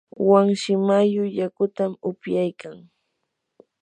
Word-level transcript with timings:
wanshi 0.29 0.71
mayu 0.87 1.23
yakutam 1.39 1.91
upyaykan. 2.09 2.77